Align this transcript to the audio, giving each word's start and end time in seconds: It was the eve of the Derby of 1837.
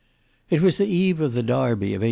It 0.49 0.61
was 0.63 0.79
the 0.79 0.87
eve 0.87 1.21
of 1.21 1.33
the 1.33 1.43
Derby 1.43 1.93
of 1.93 1.99
1837. 1.99 1.99